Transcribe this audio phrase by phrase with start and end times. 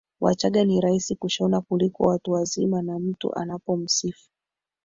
[0.19, 4.29] wachanga ni rahisi kushona kuliko watu wazima na mtu anapomsifu